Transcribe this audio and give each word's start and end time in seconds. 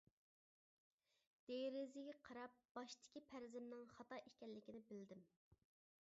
دېرىزىگە 1.49 2.15
قاراپ، 2.29 2.55
باشتىكى 2.77 3.21
پەرىزىمنىڭ 3.33 3.83
خاتا 3.97 4.19
ئىكەنلىكىنى 4.29 4.81
بىلدىم. 4.89 5.21